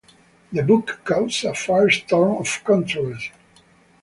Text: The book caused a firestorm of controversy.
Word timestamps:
The 0.51 0.63
book 0.63 1.01
caused 1.03 1.45
a 1.45 1.51
firestorm 1.51 2.39
of 2.39 2.63
controversy. 2.63 3.31